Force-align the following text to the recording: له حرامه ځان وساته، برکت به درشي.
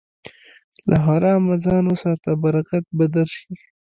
له 0.89 0.97
حرامه 1.05 1.55
ځان 1.65 1.83
وساته، 1.87 2.29
برکت 2.43 2.85
به 2.97 3.05
درشي. 3.15 3.51